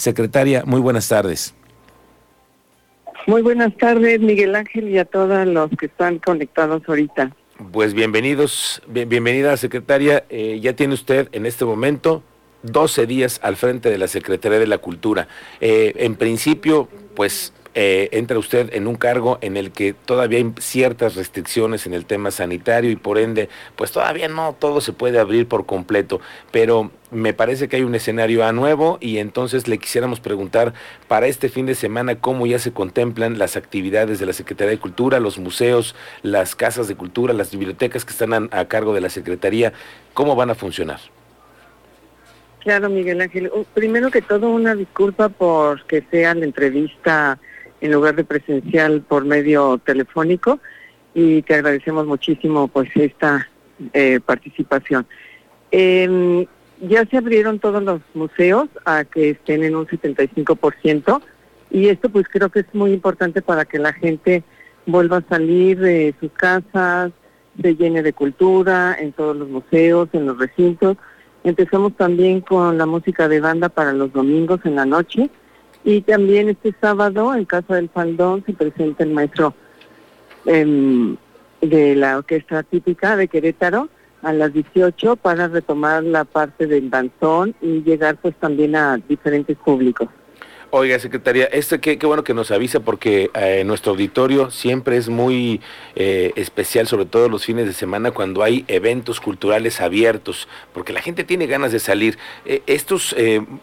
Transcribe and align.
Secretaria, 0.00 0.64
muy 0.64 0.80
buenas 0.80 1.06
tardes. 1.08 1.54
Muy 3.26 3.42
buenas 3.42 3.76
tardes, 3.76 4.18
Miguel 4.18 4.56
Ángel, 4.56 4.88
y 4.88 4.96
a 4.96 5.04
todos 5.04 5.46
los 5.46 5.68
que 5.78 5.86
están 5.86 6.18
conectados 6.18 6.82
ahorita. 6.88 7.36
Pues 7.70 7.92
bienvenidos, 7.92 8.80
bienvenida 8.88 9.54
secretaria. 9.58 10.24
Eh, 10.30 10.58
ya 10.62 10.72
tiene 10.72 10.94
usted 10.94 11.28
en 11.32 11.44
este 11.44 11.66
momento 11.66 12.22
12 12.62 13.06
días 13.06 13.40
al 13.42 13.56
frente 13.56 13.90
de 13.90 13.98
la 13.98 14.08
Secretaría 14.08 14.58
de 14.58 14.66
la 14.66 14.78
Cultura. 14.78 15.28
Eh, 15.60 15.92
en 15.96 16.16
principio, 16.16 16.88
pues 17.14 17.52
eh, 17.74 18.08
entra 18.12 18.38
usted 18.38 18.74
en 18.74 18.86
un 18.86 18.96
cargo 18.96 19.38
en 19.40 19.56
el 19.56 19.70
que 19.70 19.92
todavía 19.92 20.38
hay 20.38 20.52
ciertas 20.58 21.14
restricciones 21.14 21.86
en 21.86 21.94
el 21.94 22.04
tema 22.04 22.30
sanitario 22.30 22.90
y 22.90 22.96
por 22.96 23.18
ende, 23.18 23.48
pues 23.76 23.92
todavía 23.92 24.28
no 24.28 24.56
todo 24.58 24.80
se 24.80 24.92
puede 24.92 25.18
abrir 25.18 25.46
por 25.46 25.66
completo, 25.66 26.20
pero 26.50 26.90
me 27.10 27.32
parece 27.32 27.68
que 27.68 27.76
hay 27.76 27.82
un 27.82 27.94
escenario 27.94 28.44
a 28.44 28.52
nuevo 28.52 28.98
y 29.00 29.18
entonces 29.18 29.68
le 29.68 29.78
quisiéramos 29.78 30.20
preguntar 30.20 30.74
para 31.08 31.26
este 31.26 31.48
fin 31.48 31.66
de 31.66 31.74
semana 31.74 32.16
cómo 32.16 32.46
ya 32.46 32.58
se 32.58 32.72
contemplan 32.72 33.38
las 33.38 33.56
actividades 33.56 34.18
de 34.18 34.26
la 34.26 34.32
Secretaría 34.32 34.70
de 34.70 34.78
Cultura, 34.78 35.20
los 35.20 35.38
museos, 35.38 35.94
las 36.22 36.56
casas 36.56 36.88
de 36.88 36.96
cultura, 36.96 37.34
las 37.34 37.50
bibliotecas 37.50 38.04
que 38.04 38.12
están 38.12 38.32
a, 38.32 38.48
a 38.50 38.68
cargo 38.68 38.94
de 38.94 39.00
la 39.00 39.10
Secretaría, 39.10 39.72
cómo 40.14 40.34
van 40.36 40.50
a 40.50 40.54
funcionar. 40.54 41.00
Claro, 42.60 42.90
Miguel 42.90 43.20
Ángel. 43.20 43.50
Uh, 43.52 43.64
primero 43.74 44.10
que 44.10 44.22
todo, 44.22 44.50
una 44.50 44.74
disculpa 44.74 45.28
por 45.28 45.84
que 45.86 46.04
sea 46.10 46.34
la 46.34 46.44
entrevista 46.44 47.38
en 47.80 47.92
lugar 47.92 48.16
de 48.16 48.24
presencial 48.24 49.02
por 49.02 49.24
medio 49.24 49.78
telefónico 49.78 50.60
y 51.14 51.42
te 51.42 51.54
agradecemos 51.54 52.06
muchísimo 52.06 52.68
pues 52.68 52.88
esta 52.94 53.48
eh, 53.92 54.20
participación. 54.24 55.06
Em, 55.70 56.46
ya 56.80 57.04
se 57.06 57.16
abrieron 57.16 57.58
todos 57.58 57.82
los 57.82 58.00
museos 58.14 58.68
a 58.84 59.04
que 59.04 59.30
estén 59.30 59.64
en 59.64 59.76
un 59.76 59.86
75% 59.86 61.22
y 61.70 61.88
esto 61.88 62.08
pues 62.08 62.26
creo 62.28 62.48
que 62.48 62.60
es 62.60 62.74
muy 62.74 62.92
importante 62.92 63.42
para 63.42 63.64
que 63.64 63.78
la 63.78 63.92
gente 63.92 64.42
vuelva 64.86 65.18
a 65.18 65.28
salir 65.28 65.78
de 65.78 66.14
sus 66.20 66.32
casas, 66.32 67.12
se 67.60 67.76
llene 67.76 68.02
de 68.02 68.12
cultura 68.12 68.96
en 68.98 69.12
todos 69.12 69.36
los 69.36 69.48
museos, 69.48 70.08
en 70.12 70.26
los 70.26 70.38
recintos. 70.38 70.96
Empezamos 71.44 71.96
también 71.96 72.40
con 72.40 72.76
la 72.76 72.86
música 72.86 73.28
de 73.28 73.40
banda 73.40 73.68
para 73.68 73.92
los 73.92 74.12
domingos 74.12 74.60
en 74.64 74.74
la 74.74 74.86
noche 74.86 75.30
y 75.84 76.02
también 76.02 76.48
este 76.48 76.74
sábado, 76.80 77.34
en 77.34 77.44
Casa 77.44 77.74
del 77.74 77.88
Faldón, 77.88 78.44
se 78.44 78.52
presenta 78.52 79.04
el 79.04 79.10
maestro 79.10 79.54
em, 80.44 81.16
de 81.60 81.94
la 81.96 82.18
orquesta 82.18 82.62
típica 82.62 83.16
de 83.16 83.28
Querétaro 83.28 83.88
a 84.22 84.32
las 84.32 84.52
18 84.52 85.16
para 85.16 85.48
retomar 85.48 86.04
la 86.04 86.24
parte 86.24 86.66
del 86.66 86.90
danzón 86.90 87.54
y 87.62 87.82
llegar 87.82 88.18
pues 88.18 88.34
también 88.36 88.76
a 88.76 88.98
diferentes 88.98 89.56
públicos. 89.56 90.08
Oiga, 90.72 91.00
secretaria, 91.00 91.46
este 91.46 91.80
qué, 91.80 91.98
qué 91.98 92.06
bueno 92.06 92.22
que 92.22 92.32
nos 92.32 92.52
avisa 92.52 92.78
porque 92.78 93.28
eh, 93.34 93.64
nuestro 93.64 93.90
auditorio 93.90 94.52
siempre 94.52 94.96
es 94.96 95.08
muy 95.08 95.60
eh, 95.96 96.30
especial, 96.36 96.86
sobre 96.86 97.06
todo 97.06 97.28
los 97.28 97.44
fines 97.44 97.66
de 97.66 97.72
semana 97.72 98.12
cuando 98.12 98.44
hay 98.44 98.64
eventos 98.68 99.20
culturales 99.20 99.80
abiertos, 99.80 100.46
porque 100.72 100.92
la 100.92 101.02
gente 101.02 101.24
tiene 101.24 101.48
ganas 101.48 101.72
de 101.72 101.80
salir. 101.80 102.18
Eh, 102.46 102.62
estos, 102.68 103.16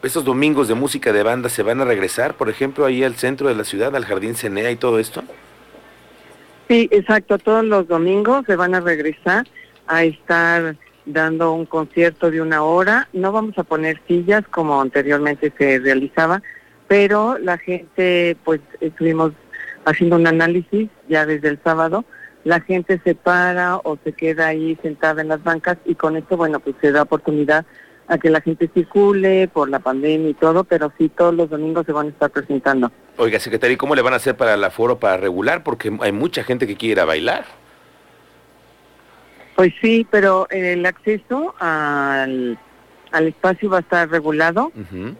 estos 0.03 0.25
domingos 0.25 0.67
de 0.67 0.73
música 0.73 1.14
de 1.14 1.23
banda 1.23 1.47
se 1.47 1.64
van 1.64 1.80
a 1.80 1.86
regresar, 1.86 2.33
por 2.33 2.49
ejemplo, 2.49 2.86
ahí 2.86 3.05
al 3.05 3.16
centro 3.16 3.47
de 3.47 3.55
la 3.55 3.64
ciudad, 3.64 3.95
al 3.95 4.03
Jardín 4.03 4.36
Cenea 4.36 4.69
y 4.69 4.75
todo 4.75 4.99
esto. 4.99 5.23
Sí, 6.67 6.89
exacto. 6.92 7.38
Todos 7.38 7.64
los 7.64 7.88
domingos 7.88 8.45
se 8.45 8.58
van 8.58 8.75
a 8.75 8.81
regresar 8.81 9.47
a 9.88 10.03
estar 10.03 10.75
dando 11.05 11.53
un 11.53 11.66
concierto 11.66 12.30
de 12.30 12.42
una 12.42 12.64
hora. 12.64 13.08
No 13.14 13.31
vamos 13.31 13.58
a 13.58 13.64
poner 13.64 14.02
sillas 14.09 14.45
como 14.49 14.81
anteriormente 14.81 15.53
se 15.58 15.80
realizaba 15.80 16.44
pero 16.88 17.38
la 17.38 17.57
gente, 17.57 18.38
pues 18.43 18.61
estuvimos 18.80 19.33
haciendo 19.85 20.16
un 20.16 20.27
análisis 20.27 20.89
ya 21.07 21.25
desde 21.25 21.49
el 21.49 21.59
sábado, 21.63 22.05
la 22.43 22.61
gente 22.61 22.99
se 23.03 23.16
para 23.16 23.77
o 23.77 23.97
se 24.03 24.13
queda 24.13 24.48
ahí 24.48 24.77
sentada 24.81 25.21
en 25.21 25.27
las 25.27 25.43
bancas 25.43 25.77
y 25.86 25.95
con 25.95 26.15
esto, 26.15 26.37
bueno, 26.37 26.59
pues 26.59 26.76
se 26.81 26.92
da 26.92 27.03
oportunidad 27.03 27.65
a 28.08 28.17
que 28.17 28.30
la 28.30 28.39
gente 28.42 28.70
circule 28.73 29.49
por 29.49 29.70
la 29.70 29.80
pandemia 29.80 30.30
y 30.30 30.33
todo, 30.33 30.64
pero 30.64 30.92
sí 30.97 31.09
todos 31.09 31.36
los 31.36 31.49
domingos 31.49 31.86
se 31.86 31.92
van 31.92 32.08
a 32.08 32.09
estar 32.09 32.30
presentando. 32.30 32.92
Oiga, 33.17 33.39
secretario, 33.39 33.73
¿y 33.73 33.77
cómo 33.77 33.95
le 33.95 34.02
van 34.02 34.14
a 34.14 34.17
hacer 34.17 34.37
para 34.37 34.53
el 34.53 34.64
aforo 34.64 34.97
para 34.97 35.17
regular? 35.17 35.64
Porque 35.64 35.92
hay 35.99 36.11
mucha 36.11 36.43
gente 36.43 36.67
que 36.67 36.77
quiere 36.77 36.93
ir 36.93 36.99
a 37.02 37.05
bailar. 37.05 37.45
Pues 39.55 39.73
sí, 39.81 40.08
pero 40.09 40.47
el 40.52 40.86
acceso 40.86 41.55
al 41.59 42.58
al 43.12 43.28
espacio 43.28 43.70
va 43.70 43.78
a 43.78 43.82
estar 43.82 44.10
regulado 44.10 44.72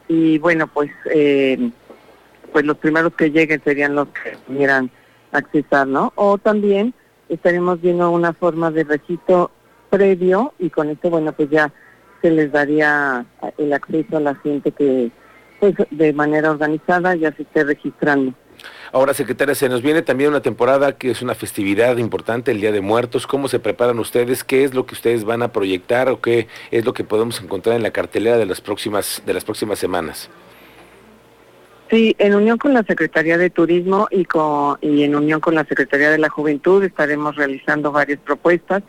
y 0.08 0.38
bueno, 0.40 0.68
pues 0.68 0.92
eh, 1.14 1.72
pues 2.52 2.66
los 2.66 2.78
primeros 2.78 3.14
que 3.14 3.32
lleguen 3.32 3.62
serían 3.64 3.96
los 3.96 4.08
que 4.10 4.38
pudieran 4.46 4.90
accesar, 5.32 5.88
¿no? 5.88 6.14
O 6.16 6.38
también 6.38 6.94
estaremos 7.30 7.82
viendo 7.82 8.10
una 8.12 8.34
forma 8.34 8.72
de 8.72 8.84
registro 8.84 9.52
previo 9.90 10.54
y 10.60 10.70
con 10.70 10.90
esto, 10.90 11.10
bueno, 11.10 11.32
pues 11.34 11.50
ya 11.50 11.72
se 12.22 12.32
les 12.32 12.52
daría 12.52 13.26
el 13.58 13.74
acceso 13.74 14.18
a 14.18 14.22
la 14.22 14.36
gente 14.36 14.72
que 14.72 15.12
pues 15.60 15.76
de 15.90 16.14
manera 16.14 16.52
organizada 16.52 17.16
ya 17.16 17.32
se 17.34 17.44
esté 17.44 17.64
registrando. 17.64 18.34
Ahora, 18.92 19.14
secretaria, 19.14 19.54
se 19.56 19.70
nos 19.70 19.82
viene 19.82 20.02
también 20.02 20.30
una 20.30 20.42
temporada 20.42 20.98
que 20.98 21.12
es 21.12 21.22
una 21.22 21.36
festividad 21.36 21.98
importante, 21.98 22.52
el 22.52 22.62
Día 22.62 22.72
de 22.72 22.82
Muertos. 22.82 23.28
¿Cómo 23.28 23.48
se 23.48 23.60
preparan 23.60 24.00
ustedes? 24.00 24.44
¿Qué 24.44 24.64
es 24.64 24.74
lo 24.74 24.86
que 24.86 24.96
ustedes 24.96 25.26
van 25.26 25.44
a 25.44 25.52
proyectar 25.52 26.10
o 26.10 26.22
qué 26.22 26.48
es 26.72 26.86
lo 26.86 26.94
que 26.94 27.04
podemos 27.04 27.42
encontrar 27.42 27.76
en 27.76 27.84
la 27.84 27.92
cartelera 27.92 28.38
de 28.38 28.46
las 28.46 28.62
próximas, 28.62 29.22
de 29.26 29.34
las 29.34 29.44
próximas 29.44 29.80
semanas? 29.80 30.30
Sí, 31.90 32.16
en 32.20 32.36
unión 32.36 32.58
con 32.58 32.74
la 32.74 32.84
Secretaría 32.84 33.38
de 33.38 33.50
Turismo 33.50 34.08
y, 34.12 34.26
con, 34.26 34.78
y 34.82 35.04
en 35.04 35.16
unión 35.16 35.40
con 35.40 35.56
la 35.56 35.64
Secretaría 35.64 36.10
de 36.10 36.18
la 36.18 36.30
Juventud 36.30 36.84
estaremos 36.84 37.36
realizando 37.36 37.92
varias 37.92 38.20
propuestas 38.20 38.84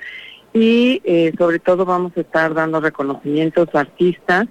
y 0.53 1.01
eh, 1.05 1.33
sobre 1.39 1.61
todo 1.61 1.85
vamos 1.85 2.13
a 2.17 2.21
estar 2.21 2.55
dando 2.55 2.81
reconocimientos 2.81 3.69
a 3.73 3.81
artistas 3.81 4.49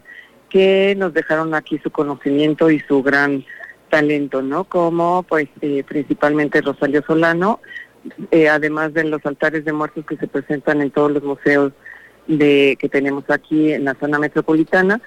que 0.49 0.95
nos 0.97 1.13
dejaron 1.13 1.53
aquí 1.53 1.77
su 1.79 1.91
conocimiento 1.91 2.71
y 2.71 2.79
su 2.81 3.03
gran 3.03 3.43
talento, 3.89 4.41
¿no? 4.41 4.63
Como 4.65 5.23
pues 5.23 5.47
eh, 5.61 5.83
principalmente 5.87 6.61
Rosario 6.61 7.03
Solano, 7.05 7.59
eh, 8.31 8.49
además 8.49 8.93
de 8.93 9.03
los 9.03 9.25
altares 9.25 9.65
de 9.65 9.73
muertos 9.73 10.05
que 10.05 10.17
se 10.17 10.27
presentan 10.27 10.81
en 10.81 10.91
todos 10.91 11.11
los 11.11 11.23
museos 11.23 11.73
de 12.27 12.77
que 12.79 12.89
tenemos 12.89 13.23
aquí 13.29 13.73
en 13.73 13.85
la 13.85 13.95
zona 13.95 14.19
metropolitana, 14.19 15.01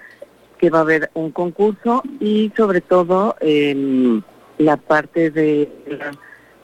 que 0.59 0.71
va 0.71 0.79
a 0.79 0.83
haber 0.83 1.11
un 1.15 1.31
concurso 1.31 2.03
y 2.19 2.53
sobre 2.57 2.81
todo 2.81 3.37
eh, 3.41 4.21
la 4.59 4.77
parte 4.77 5.31
de 5.31 5.71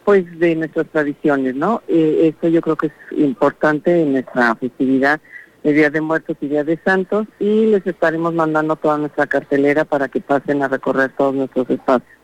pues 0.05 0.25
de 0.39 0.55
nuestras 0.55 0.87
tradiciones, 0.87 1.57
¿no? 1.57 1.83
Eh, 1.89 2.29
esto 2.29 2.47
yo 2.47 2.61
creo 2.61 2.77
que 2.77 2.87
es 2.87 2.93
importante 3.19 4.03
en 4.03 4.13
nuestra 4.13 4.55
festividad 4.55 5.21
de 5.67 5.73
Día 5.73 5.91
de 5.91 6.01
Muertos 6.01 6.37
y 6.41 6.47
Día 6.47 6.63
de 6.63 6.79
Santos 6.85 7.27
y 7.41 7.67
les 7.67 7.85
estaremos 7.85 8.33
mandando 8.33 8.77
toda 8.77 8.99
nuestra 8.99 9.27
cartelera 9.27 9.85
para 9.85 10.07
que 10.07 10.21
pasen 10.21 10.63
a 10.63 10.69
recorrer 10.69 11.11
todos 11.19 11.35
nuestros 11.35 11.69
espacios. 11.69 12.16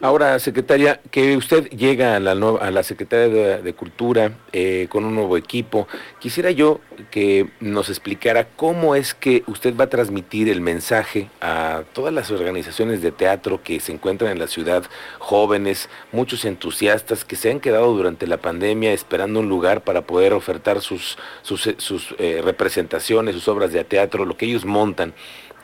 Ahora, 0.00 0.38
secretaria, 0.38 1.00
que 1.10 1.36
usted 1.36 1.68
llega 1.70 2.16
a 2.16 2.20
la, 2.20 2.32
a 2.32 2.70
la 2.70 2.82
Secretaría 2.82 3.58
de, 3.62 3.74
Cultura 3.74 4.32
eh, 4.52 4.86
con 4.90 5.04
un 5.04 5.14
nuevo 5.14 5.36
equipo, 5.36 5.88
quisiera 6.18 6.50
yo 6.50 6.80
que 7.10 7.48
nos 7.60 7.88
explicara 7.88 8.48
cómo 8.56 8.96
es 8.96 9.14
que 9.14 9.44
usted 9.46 9.74
va 9.76 9.84
a 9.84 9.88
transmitir 9.88 10.48
el 10.48 10.60
mensaje 10.60 11.30
a 11.40 11.84
todas 11.92 12.12
las 12.12 12.30
organizaciones 12.30 13.02
de 13.02 13.12
teatro 13.12 13.62
que 13.62 13.80
se 13.80 13.92
encuentran 13.92 14.32
en 14.32 14.38
la 14.38 14.46
ciudad, 14.46 14.84
jóvenes, 15.20 15.88
muchos 16.12 16.44
entusiastas 16.44 17.24
que 17.24 17.36
se 17.36 17.50
han 17.50 17.60
quedado 17.60 17.94
durante 17.94 18.26
la 18.26 18.38
pandemia 18.38 18.92
esperando 18.92 19.40
un 19.40 19.48
lugar 19.48 19.84
para 19.84 20.02
poder 20.02 20.32
ofertar 20.32 20.80
sus, 20.80 21.16
sus, 21.42 22.14
eh, 22.18 22.40
representaciones, 22.44 23.34
sus 23.34 23.48
obras 23.48 23.72
de 23.72 23.84
teatro, 23.84 24.24
lo 24.24 24.36
que 24.36 24.46
ellos 24.46 24.64
montan. 24.64 25.14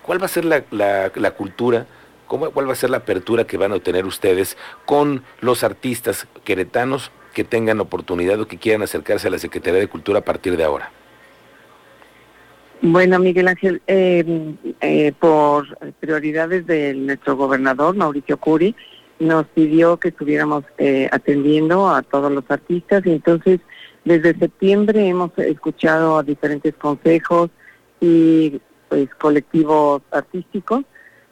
¿Cuál 0.02 0.22
va 0.22 0.26
a 0.26 0.28
ser 0.28 0.44
la, 0.44 0.64
la 0.70 1.30
cultura? 1.32 1.86
¿Cuál 2.38 2.68
va 2.68 2.72
a 2.72 2.76
ser 2.76 2.90
la 2.90 2.98
apertura 2.98 3.44
que 3.44 3.56
van 3.56 3.72
a 3.72 3.74
obtener 3.74 4.06
ustedes 4.06 4.56
con 4.86 5.24
los 5.40 5.64
artistas 5.64 6.28
queretanos 6.44 7.10
que 7.34 7.42
tengan 7.42 7.80
oportunidad 7.80 8.40
o 8.40 8.46
que 8.46 8.56
quieran 8.56 8.82
acercarse 8.82 9.26
a 9.26 9.32
la 9.32 9.38
Secretaría 9.38 9.80
de 9.80 9.88
Cultura 9.88 10.20
a 10.20 10.24
partir 10.24 10.56
de 10.56 10.62
ahora? 10.62 10.92
Bueno, 12.82 13.18
Miguel 13.18 13.48
Ángel, 13.48 13.82
eh, 13.88 14.54
eh, 14.80 15.12
por 15.18 15.76
prioridades 15.98 16.66
de 16.66 16.94
nuestro 16.94 17.36
gobernador, 17.36 17.96
Mauricio 17.96 18.36
Curi, 18.38 18.76
nos 19.18 19.46
pidió 19.46 19.98
que 19.98 20.08
estuviéramos 20.08 20.64
eh, 20.78 21.08
atendiendo 21.10 21.88
a 21.88 22.02
todos 22.02 22.30
los 22.30 22.44
artistas 22.48 23.04
y 23.04 23.10
entonces 23.10 23.60
desde 24.04 24.38
septiembre 24.38 25.06
hemos 25.08 25.36
escuchado 25.36 26.16
a 26.16 26.22
diferentes 26.22 26.74
consejos 26.76 27.50
y 28.00 28.60
pues 28.88 29.12
colectivos 29.16 30.02
artísticos 30.12 30.84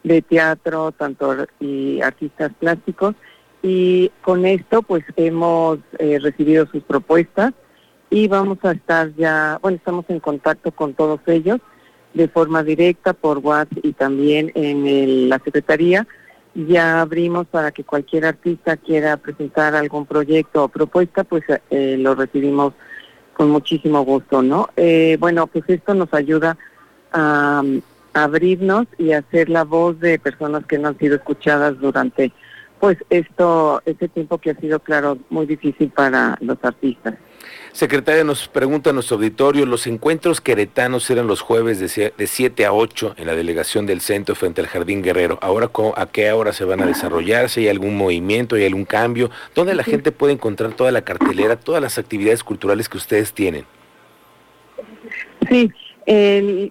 de 0.05 0.23
teatro, 0.23 0.93
tanto 0.93 1.47
y 1.61 2.01
artistas 2.01 2.53
plásticos, 2.59 3.15
y 3.63 4.11
con 4.23 4.47
esto 4.47 4.83
pues 4.83 5.05
hemos 5.17 5.79
eh, 5.99 6.19
recibido 6.21 6.67
sus 6.67 6.83
propuestas 6.83 7.53
y 8.11 8.29
vamos 8.29 8.59
a 8.63 8.73
estar 8.73 9.15
ya, 9.17 9.59
bueno, 9.61 9.77
estamos 9.77 10.05
en 10.09 10.21
contacto 10.21 10.71
con 10.71 10.95
todos 10.95 11.21
ellos 11.27 11.59
de 12.15 12.29
forma 12.29 12.63
directa 12.63 13.13
por 13.13 13.39
WhatsApp 13.39 13.79
y 13.83 13.93
también 13.93 14.51
en 14.55 15.29
la 15.29 15.39
Secretaría 15.41 16.07
ya 16.55 17.01
abrimos 17.01 17.47
para 17.47 17.71
que 17.71 17.85
cualquier 17.85 18.25
artista 18.25 18.77
quiera 18.77 19.17
presentar 19.17 19.75
algún 19.75 20.07
proyecto 20.07 20.65
o 20.65 20.69
propuesta, 20.69 21.25
pues 21.25 21.45
eh, 21.71 21.97
lo 21.99 22.15
recibimos 22.15 22.73
con 23.35 23.51
muchísimo 23.51 24.03
gusto, 24.03 24.43
¿no? 24.43 24.69
Eh, 24.77 25.17
bueno, 25.21 25.47
pues 25.47 25.65
esto 25.69 25.95
nos 25.95 26.13
ayuda 26.13 26.57
a 27.13 27.63
abrirnos 28.13 28.87
y 28.99 29.13
hacer 29.13 29.49
la 29.49 29.65
voz 29.65 29.99
de 30.01 30.19
personas 30.19 30.65
que 30.67 30.79
no 30.79 30.89
han 30.89 30.99
sido 30.99 31.17
escuchadas 31.17 31.79
durante 31.79 32.33
pues 32.81 32.97
esto, 33.11 33.83
este 33.87 34.09
tiempo 34.09 34.39
que 34.39 34.51
ha 34.51 34.55
sido, 34.55 34.79
claro, 34.79 35.19
muy 35.31 35.47
difícil 35.47 35.91
para 35.91 36.39
los 36.41 36.59
artistas. 36.63 37.15
Secretaria, 37.73 38.25
nos 38.25 38.49
pregunta 38.49 38.93
nuestro 38.93 39.17
auditorio, 39.17 39.67
los 39.67 39.87
encuentros 39.87 40.41
queretanos 40.41 41.09
eran 41.11 41.27
los 41.27 41.41
jueves 41.41 41.79
de, 41.79 42.13
de 42.17 42.27
7 42.27 42.67
a 42.67 42.73
8 42.73 43.15
en 43.17 43.27
la 43.27 43.35
delegación 43.35 43.87
del 43.87 44.01
centro 44.01 44.35
frente 44.35 44.61
al 44.61 44.67
Jardín 44.67 45.03
Guerrero. 45.03 45.39
Ahora, 45.43 45.71
¿a 45.97 46.07
qué 46.07 46.33
hora 46.33 46.53
se 46.53 46.65
van 46.65 46.81
a 46.83 46.87
desarrollar? 46.87 47.49
¿Si 47.49 47.61
hay 47.61 47.69
algún 47.69 47.97
movimiento, 47.97 48.57
hay 48.57 48.67
algún 48.67 48.85
cambio? 48.85 49.31
¿Dónde 49.55 49.75
la 49.75 49.85
gente 49.85 50.13
puede 50.13 50.33
encontrar 50.33 50.73
toda 50.73 50.91
la 50.91 51.03
cartelera, 51.03 51.57
todas 51.57 51.83
las 51.83 51.99
actividades 51.99 52.43
culturales 52.43 52.89
que 52.89 52.97
ustedes 52.97 53.33
tienen? 53.33 53.65
Sí, 55.49 55.71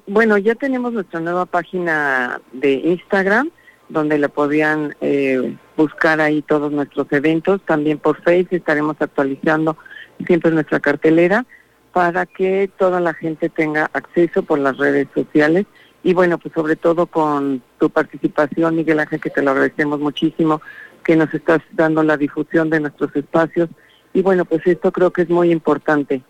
bueno, 0.07 0.37
ya 0.37 0.55
tenemos 0.55 0.93
nuestra 0.93 1.19
nueva 1.19 1.45
página 1.45 2.41
de 2.53 2.73
Instagram, 2.73 3.51
donde 3.87 4.17
la 4.17 4.29
podían 4.29 4.95
eh, 4.99 5.55
buscar 5.75 6.19
ahí 6.21 6.41
todos 6.41 6.71
nuestros 6.71 7.07
eventos. 7.11 7.61
También 7.61 7.99
por 7.99 8.21
Facebook 8.23 8.57
estaremos 8.57 8.95
actualizando 8.99 9.77
siempre 10.25 10.51
nuestra 10.51 10.79
cartelera 10.79 11.45
para 11.93 12.25
que 12.25 12.69
toda 12.77 12.99
la 12.99 13.13
gente 13.13 13.49
tenga 13.49 13.89
acceso 13.93 14.43
por 14.43 14.59
las 14.59 14.77
redes 14.77 15.07
sociales. 15.13 15.65
Y 16.03 16.13
bueno, 16.13 16.37
pues 16.37 16.53
sobre 16.53 16.75
todo 16.75 17.05
con 17.05 17.61
tu 17.79 17.89
participación, 17.89 18.75
Miguel 18.75 18.99
Ángel, 18.99 19.19
que 19.19 19.29
te 19.29 19.41
lo 19.41 19.51
agradecemos 19.51 19.99
muchísimo, 19.99 20.61
que 21.03 21.15
nos 21.15 21.33
estás 21.33 21.61
dando 21.73 22.03
la 22.03 22.17
difusión 22.17 22.69
de 22.69 22.79
nuestros 22.79 23.15
espacios. 23.15 23.69
Y 24.13 24.21
bueno, 24.21 24.45
pues 24.45 24.65
esto 24.65 24.91
creo 24.91 25.11
que 25.11 25.23
es 25.23 25.29
muy 25.29 25.51
importante. 25.51 26.23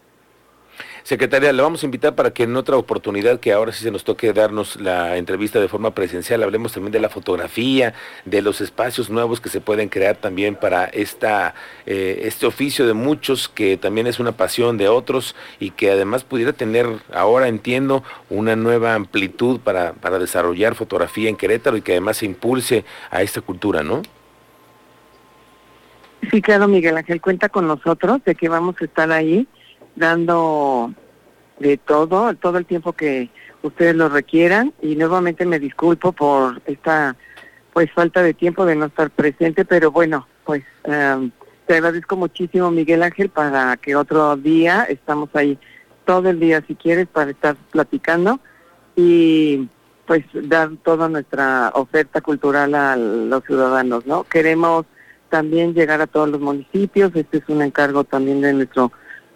Secretaria, 1.07 1.53
le 1.53 1.61
vamos 1.61 1.83
a 1.83 1.85
invitar 1.85 2.15
para 2.15 2.31
que 2.31 2.43
en 2.43 2.53
otra 2.57 2.75
oportunidad, 2.75 3.39
que 3.39 3.53
ahora 3.53 3.71
sí 3.71 3.81
se 3.81 3.91
nos 3.91 4.03
toque 4.03 4.33
darnos 4.33 4.75
la 4.75 5.15
entrevista 5.15 5.57
de 5.61 5.69
forma 5.69 5.91
presencial, 5.91 6.43
hablemos 6.43 6.73
también 6.73 6.91
de 6.91 6.99
la 6.99 7.07
fotografía, 7.07 7.93
de 8.25 8.41
los 8.41 8.59
espacios 8.59 9.09
nuevos 9.09 9.39
que 9.39 9.47
se 9.47 9.61
pueden 9.61 9.87
crear 9.87 10.17
también 10.17 10.57
para 10.57 10.83
esta, 10.83 11.55
eh, 11.85 12.23
este 12.23 12.45
oficio 12.45 12.85
de 12.85 12.93
muchos, 12.93 13.47
que 13.47 13.77
también 13.77 14.05
es 14.05 14.19
una 14.19 14.33
pasión 14.33 14.77
de 14.77 14.89
otros 14.89 15.33
y 15.61 15.69
que 15.69 15.91
además 15.91 16.25
pudiera 16.25 16.51
tener, 16.51 16.85
ahora 17.13 17.47
entiendo, 17.47 18.03
una 18.29 18.57
nueva 18.57 18.93
amplitud 18.93 19.61
para, 19.61 19.93
para 19.93 20.19
desarrollar 20.19 20.75
fotografía 20.75 21.29
en 21.29 21.37
Querétaro 21.37 21.77
y 21.77 21.81
que 21.83 21.93
además 21.93 22.17
se 22.17 22.25
impulse 22.25 22.83
a 23.11 23.21
esta 23.21 23.39
cultura, 23.39 23.81
¿no? 23.81 24.01
Sí, 26.31 26.41
claro, 26.41 26.67
Miguel 26.67 26.97
Ángel, 26.97 27.21
cuenta 27.21 27.47
con 27.47 27.65
nosotros 27.65 28.21
de 28.25 28.35
que 28.35 28.49
vamos 28.49 28.75
a 28.81 28.83
estar 28.83 29.09
ahí 29.13 29.47
dando 29.97 30.93
de 31.59 31.77
todo, 31.77 32.33
todo 32.35 32.57
el 32.57 32.65
tiempo 32.65 32.93
que 32.93 33.29
ustedes 33.63 33.95
lo 33.95 34.09
requieran 34.09 34.73
y 34.81 34.95
nuevamente 34.95 35.45
me 35.45 35.59
disculpo 35.59 36.11
por 36.11 36.61
esta 36.65 37.15
pues 37.73 37.91
falta 37.91 38.23
de 38.23 38.33
tiempo 38.33 38.65
de 38.65 38.75
no 38.75 38.85
estar 38.85 39.09
presente, 39.11 39.65
pero 39.65 39.91
bueno, 39.91 40.27
pues 40.45 40.63
em, 40.83 41.31
te 41.65 41.75
agradezco 41.75 42.15
muchísimo 42.15 42.71
Miguel 42.71 43.03
Ángel 43.03 43.29
para 43.29 43.77
que 43.77 43.95
otro 43.95 44.35
día 44.35 44.83
estamos 44.89 45.29
ahí 45.33 45.59
todo 46.05 46.29
el 46.29 46.39
día 46.39 46.63
si 46.65 46.75
quieres 46.75 47.07
para 47.07 47.31
estar 47.31 47.55
platicando 47.71 48.39
y 48.95 49.67
pues 50.05 50.23
dar 50.33 50.71
toda 50.83 51.09
nuestra 51.09 51.71
oferta 51.75 52.21
cultural 52.21 52.73
a 52.73 52.95
los 52.95 53.43
ciudadanos, 53.43 54.05
¿no? 54.05 54.23
Queremos 54.23 54.85
también 55.29 55.73
llegar 55.73 56.01
a 56.01 56.07
todos 56.07 56.29
los 56.29 56.39
municipios, 56.39 57.11
este 57.13 57.39
es 57.39 57.43
un 57.49 57.61
encargo 57.61 58.05
también 58.05 58.41
de 58.41 58.53
nuestro 58.53 58.91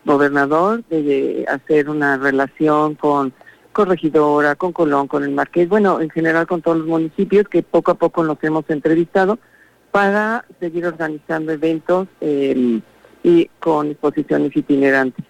gobernador 0.05 0.83
de 0.89 1.45
hacer 1.47 1.89
una 1.89 2.17
relación 2.17 2.95
con 2.95 3.33
Corregidora, 3.71 4.55
con 4.55 4.73
Colón, 4.73 5.07
con 5.07 5.23
el 5.23 5.31
Marqués, 5.31 5.69
bueno, 5.69 6.01
en 6.01 6.09
general 6.09 6.47
con 6.47 6.61
todos 6.61 6.77
los 6.77 6.87
municipios 6.87 7.47
que 7.47 7.63
poco 7.63 7.91
a 7.91 7.95
poco 7.95 8.23
nos 8.23 8.37
hemos 8.43 8.69
entrevistado 8.69 9.39
para 9.91 10.45
seguir 10.59 10.85
organizando 10.85 11.51
eventos 11.51 12.07
eh, 12.19 12.81
y 13.23 13.45
con 13.59 13.91
exposiciones 13.91 14.55
itinerantes. 14.55 15.25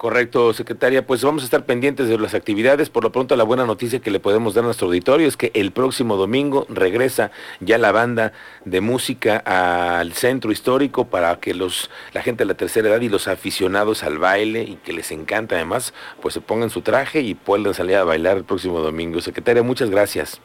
Correcto, 0.00 0.54
secretaria. 0.54 1.06
Pues 1.06 1.22
vamos 1.22 1.42
a 1.42 1.44
estar 1.44 1.66
pendientes 1.66 2.08
de 2.08 2.16
las 2.16 2.32
actividades. 2.32 2.88
Por 2.88 3.04
lo 3.04 3.12
pronto, 3.12 3.36
la 3.36 3.44
buena 3.44 3.66
noticia 3.66 3.98
que 4.00 4.10
le 4.10 4.18
podemos 4.18 4.54
dar 4.54 4.64
a 4.64 4.68
nuestro 4.68 4.86
auditorio 4.86 5.28
es 5.28 5.36
que 5.36 5.50
el 5.52 5.72
próximo 5.72 6.16
domingo 6.16 6.64
regresa 6.70 7.32
ya 7.60 7.76
la 7.76 7.92
banda 7.92 8.32
de 8.64 8.80
música 8.80 9.36
al 9.36 10.14
centro 10.14 10.52
histórico 10.52 11.08
para 11.08 11.38
que 11.38 11.52
los 11.52 11.90
la 12.14 12.22
gente 12.22 12.44
de 12.44 12.48
la 12.48 12.54
tercera 12.54 12.88
edad 12.88 13.02
y 13.02 13.10
los 13.10 13.28
aficionados 13.28 14.02
al 14.02 14.16
baile 14.16 14.62
y 14.62 14.76
que 14.76 14.94
les 14.94 15.10
encanta 15.12 15.56
además, 15.56 15.92
pues 16.22 16.32
se 16.32 16.40
pongan 16.40 16.70
su 16.70 16.80
traje 16.80 17.20
y 17.20 17.34
puedan 17.34 17.74
salir 17.74 17.96
a 17.96 18.04
bailar 18.04 18.38
el 18.38 18.44
próximo 18.44 18.80
domingo. 18.80 19.20
Secretaria, 19.20 19.62
muchas 19.62 19.90
gracias. 19.90 20.40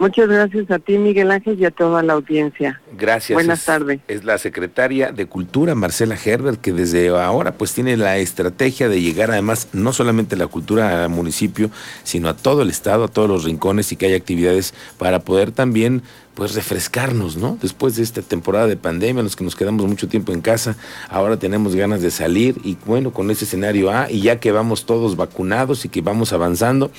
Muchas 0.00 0.28
gracias 0.28 0.70
a 0.70 0.78
ti, 0.78 0.96
Miguel 0.96 1.30
Ángel, 1.30 1.60
y 1.60 1.66
a 1.66 1.70
toda 1.70 2.02
la 2.02 2.14
audiencia. 2.14 2.80
Gracias. 2.96 3.34
Buenas 3.34 3.66
tardes. 3.66 4.00
Es 4.08 4.24
la 4.24 4.38
secretaria 4.38 5.12
de 5.12 5.26
Cultura, 5.26 5.74
Marcela 5.74 6.16
Herbert, 6.16 6.58
que 6.58 6.72
desde 6.72 7.10
ahora 7.10 7.52
pues 7.52 7.74
tiene 7.74 7.98
la 7.98 8.16
estrategia 8.16 8.88
de 8.88 9.02
llegar 9.02 9.30
además 9.30 9.68
no 9.74 9.92
solamente 9.92 10.36
la 10.36 10.46
cultura 10.46 11.04
al 11.04 11.10
municipio, 11.10 11.70
sino 12.02 12.30
a 12.30 12.34
todo 12.34 12.62
el 12.62 12.70
estado, 12.70 13.04
a 13.04 13.08
todos 13.08 13.28
los 13.28 13.44
rincones 13.44 13.92
y 13.92 13.96
que 13.96 14.06
haya 14.06 14.16
actividades 14.16 14.72
para 14.96 15.18
poder 15.18 15.52
también 15.52 16.00
pues 16.34 16.54
refrescarnos, 16.54 17.36
¿no? 17.36 17.58
Después 17.60 17.96
de 17.96 18.02
esta 18.02 18.22
temporada 18.22 18.66
de 18.68 18.78
pandemia, 18.78 19.20
en 19.20 19.24
los 19.24 19.36
que 19.36 19.44
nos 19.44 19.54
quedamos 19.54 19.86
mucho 19.86 20.08
tiempo 20.08 20.32
en 20.32 20.40
casa, 20.40 20.76
ahora 21.10 21.36
tenemos 21.36 21.76
ganas 21.76 22.00
de 22.00 22.10
salir 22.10 22.56
y 22.64 22.78
bueno, 22.86 23.12
con 23.12 23.30
ese 23.30 23.44
escenario 23.44 23.90
A 23.90 24.10
y 24.10 24.22
ya 24.22 24.40
que 24.40 24.50
vamos 24.50 24.86
todos 24.86 25.16
vacunados 25.16 25.84
y 25.84 25.90
que 25.90 26.00
vamos 26.00 26.32
avanzando, 26.32 26.90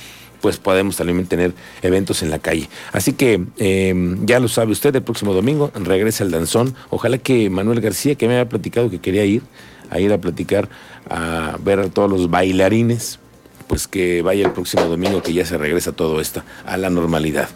pues 0.42 0.58
podemos 0.58 0.96
también 0.96 1.24
tener 1.26 1.54
eventos 1.80 2.22
en 2.22 2.28
la 2.28 2.38
calle. 2.38 2.68
Así 2.92 3.14
que 3.14 3.40
em, 3.58 4.26
ya 4.26 4.40
lo 4.40 4.48
sabe 4.48 4.72
usted, 4.72 4.94
el 4.94 5.02
próximo 5.02 5.32
domingo 5.32 5.70
regresa 5.74 6.24
el 6.24 6.30
danzón. 6.30 6.74
Ojalá 6.90 7.16
que 7.16 7.48
Manuel 7.48 7.80
García, 7.80 8.16
que 8.16 8.28
me 8.28 8.34
había 8.34 8.48
platicado 8.50 8.90
que 8.90 8.98
quería 8.98 9.24
ir, 9.24 9.42
a 9.88 10.00
ir 10.00 10.12
a 10.12 10.18
platicar, 10.18 10.68
a 11.08 11.56
ver 11.62 11.78
a 11.78 11.88
todos 11.88 12.10
los 12.10 12.28
bailarines, 12.28 13.20
pues 13.68 13.88
que 13.88 14.20
vaya 14.20 14.44
el 14.44 14.52
próximo 14.52 14.84
domingo 14.84 15.22
que 15.22 15.32
ya 15.32 15.46
se 15.46 15.56
regresa 15.56 15.92
todo 15.92 16.20
esto 16.20 16.42
a 16.66 16.76
la 16.76 16.90
normalidad. 16.90 17.48